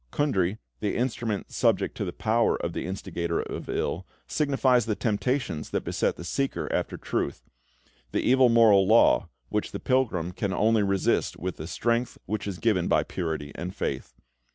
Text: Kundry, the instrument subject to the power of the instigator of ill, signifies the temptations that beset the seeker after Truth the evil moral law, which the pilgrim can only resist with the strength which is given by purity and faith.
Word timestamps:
Kundry, 0.09 0.57
the 0.79 0.95
instrument 0.97 1.51
subject 1.51 1.95
to 1.97 2.05
the 2.05 2.11
power 2.11 2.55
of 2.55 2.73
the 2.73 2.87
instigator 2.87 3.39
of 3.39 3.69
ill, 3.69 4.07
signifies 4.25 4.87
the 4.87 4.95
temptations 4.95 5.69
that 5.69 5.83
beset 5.83 6.15
the 6.15 6.23
seeker 6.23 6.67
after 6.73 6.97
Truth 6.97 7.43
the 8.11 8.23
evil 8.27 8.49
moral 8.49 8.87
law, 8.87 9.29
which 9.49 9.71
the 9.71 9.79
pilgrim 9.79 10.31
can 10.31 10.53
only 10.55 10.81
resist 10.81 11.37
with 11.37 11.57
the 11.57 11.67
strength 11.67 12.17
which 12.25 12.47
is 12.47 12.57
given 12.57 12.87
by 12.87 13.03
purity 13.03 13.51
and 13.53 13.75
faith. 13.75 14.15